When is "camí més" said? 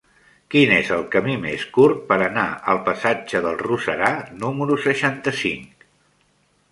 1.15-1.65